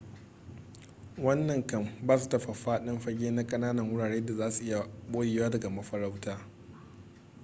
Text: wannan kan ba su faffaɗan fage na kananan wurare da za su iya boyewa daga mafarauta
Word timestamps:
wannan 1.17 1.63
kan 1.63 1.95
ba 2.01 2.17
su 2.17 2.39
faffaɗan 2.39 2.99
fage 2.99 3.31
na 3.31 3.47
kananan 3.47 3.91
wurare 3.93 4.25
da 4.25 4.33
za 4.37 4.51
su 4.51 4.63
iya 4.65 4.87
boyewa 5.11 5.49
daga 5.49 5.69
mafarauta 5.69 6.47